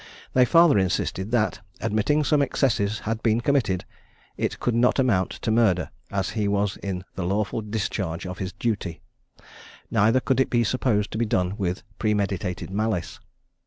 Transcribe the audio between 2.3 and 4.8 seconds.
excesses had been committed, it could